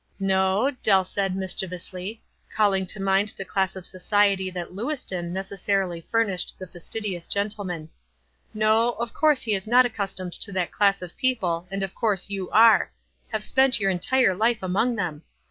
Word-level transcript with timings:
110 0.17 0.33
WISE 0.33 0.35
AND 0.35 0.35
OTHERWISE.• 0.35 0.81
"No," 0.81 0.81
Dell 0.81 1.03
said, 1.03 1.35
mischievously, 1.35 2.23
calling 2.55 2.87
to 2.87 2.99
mind 2.99 3.33
the 3.37 3.45
class 3.45 3.75
of 3.75 3.85
society 3.85 4.49
that 4.49 4.73
Lewiston 4.73 5.31
neces 5.31 5.59
sarily 5.59 6.03
furnished 6.03 6.55
the 6.57 6.65
fastidious 6.65 7.27
gentleman. 7.27 7.87
"No, 8.51 8.93
of 8.93 9.13
course 9.13 9.43
he 9.43 9.53
is 9.53 9.67
not 9.67 9.85
accustomed 9.85 10.33
to 10.33 10.51
that 10.53 10.71
class 10.71 11.03
of 11.03 11.15
people, 11.17 11.67
and 11.69 11.83
of 11.83 11.93
course 11.93 12.31
you 12.31 12.49
are— 12.49 12.91
have 13.31 13.43
spent 13.43 13.79
your 13.79 13.91
entire 13.91 14.33
life 14.33 14.63
among 14.63 14.95
them 14.95 15.21